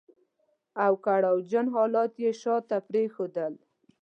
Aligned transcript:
او 0.85 0.93
کړاو 1.05 1.37
جن 1.51 1.65
حالات 1.75 2.13
يې 2.23 2.31
شاته 2.41 2.77
پرېښودل. 2.89 3.53